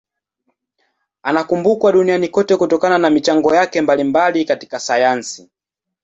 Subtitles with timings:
[1.23, 5.49] Anakumbukwa duniani kote kutokana na michango yake mbalimbali katika sayansi.